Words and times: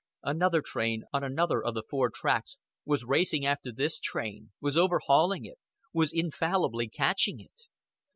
Another 0.23 0.63
train, 0.63 1.03
on 1.13 1.23
another 1.23 1.63
of 1.63 1.75
the 1.75 1.83
four 1.87 2.09
tracks, 2.09 2.57
was 2.85 3.03
racing 3.05 3.45
after 3.45 3.71
this 3.71 3.99
train, 3.99 4.51
was 4.59 4.75
overhauling 4.75 5.45
it, 5.45 5.59
was 5.93 6.11
infallibly 6.11 6.89
catching 6.89 7.39
it. 7.39 7.67